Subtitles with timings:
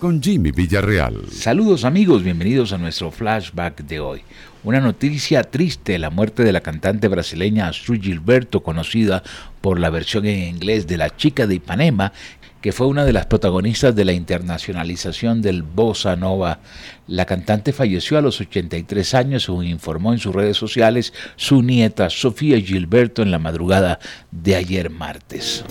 [0.00, 1.30] con Jimmy Villarreal.
[1.30, 4.22] Saludos amigos, bienvenidos a nuestro flashback de hoy.
[4.64, 9.22] Una noticia triste, la muerte de la cantante brasileña Astrid Gilberto, conocida
[9.60, 12.12] por la versión en inglés de La chica de Ipanema,
[12.60, 16.58] que fue una de las protagonistas de la internacionalización del bossa nova.
[17.06, 22.10] La cantante falleció a los 83 años, según informó en sus redes sociales su nieta
[22.10, 24.00] Sofía Gilberto en la madrugada
[24.32, 25.64] de ayer martes.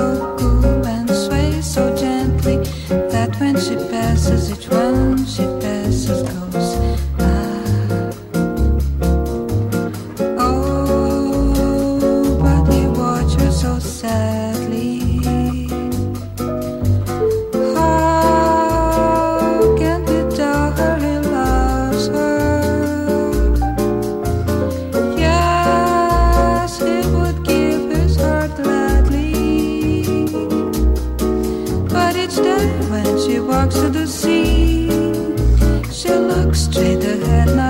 [0.00, 2.56] so cool and sways so gently
[3.12, 6.69] that when she passes, each one she passes goes.
[36.18, 37.69] look straight ahead now.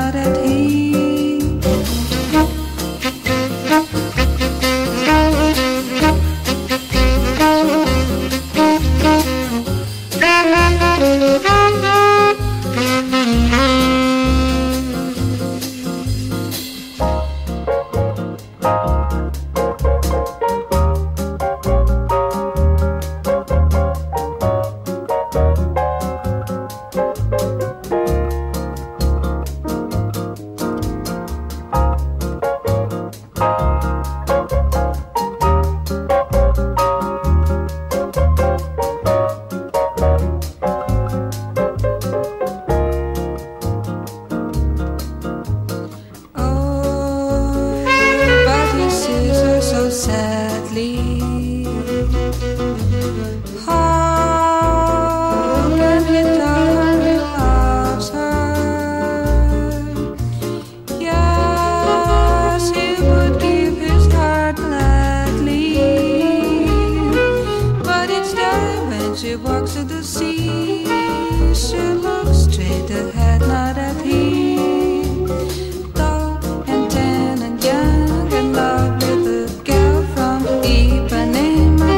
[69.31, 70.85] she walks to the sea.
[71.55, 75.29] She looks straight ahead, not at him.
[75.95, 78.29] Tall and tan and young
[80.15, 80.43] from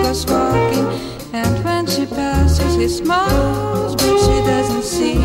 [0.02, 0.88] goes walking.
[1.32, 5.16] And when she passes, he smiles, but she doesn't see.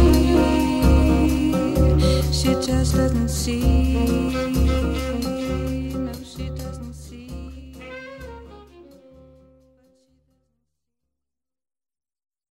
[2.31, 3.76] She just doesn't see.